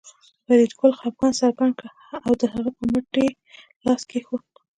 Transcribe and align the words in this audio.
فریدګل 0.45 0.91
خپګان 0.99 1.31
څرګند 1.41 1.73
کړ 1.79 1.87
او 2.25 2.31
د 2.41 2.43
هغه 2.53 2.69
په 2.77 2.83
مټ 2.91 3.13
یې 3.21 3.29
لاس 3.85 4.01
کېښود 4.09 4.43